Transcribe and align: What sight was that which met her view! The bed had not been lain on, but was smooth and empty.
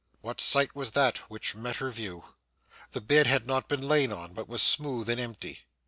What 0.21 0.41
sight 0.41 0.73
was 0.75 0.93
that 0.93 1.17
which 1.29 1.53
met 1.55 1.75
her 1.75 1.91
view! 1.91 2.25
The 2.89 3.01
bed 3.01 3.27
had 3.27 3.45
not 3.45 3.67
been 3.69 3.87
lain 3.87 4.11
on, 4.11 4.33
but 4.33 4.49
was 4.49 4.63
smooth 4.63 5.07
and 5.11 5.21
empty. 5.21 5.59